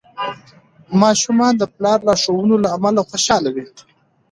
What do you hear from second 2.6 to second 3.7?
له امله خوشحال وي.